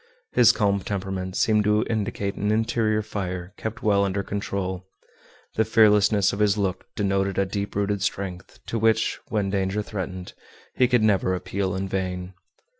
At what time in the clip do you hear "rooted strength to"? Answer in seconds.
7.75-8.79